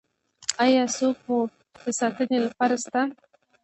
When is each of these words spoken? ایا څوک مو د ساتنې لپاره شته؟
ایا 0.63 0.83
څوک 0.95 1.17
مو 1.27 1.39
د 1.81 1.83
ساتنې 1.99 2.37
لپاره 2.45 2.75
شته؟ 2.83 3.01